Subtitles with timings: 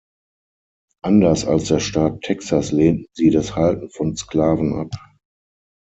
[1.03, 4.89] Anders als der Staat Texas lehnten sie das Halten von Sklaven ab.